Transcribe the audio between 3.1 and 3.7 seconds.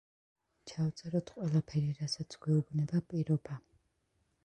პირობა.